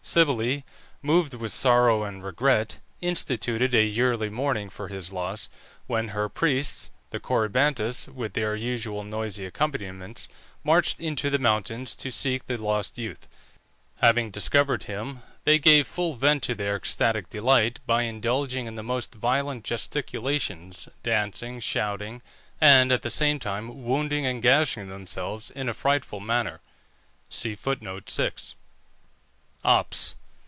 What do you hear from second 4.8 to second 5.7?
his loss,